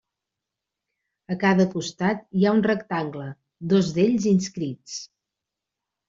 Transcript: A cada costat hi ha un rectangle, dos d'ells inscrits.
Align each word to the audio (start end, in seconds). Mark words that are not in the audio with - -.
A 1.33 1.35
cada 1.41 1.67
costat 1.73 2.23
hi 2.39 2.47
ha 2.49 2.53
un 2.59 2.63
rectangle, 2.67 3.27
dos 3.73 3.91
d'ells 3.99 4.25
inscrits. 4.31 4.97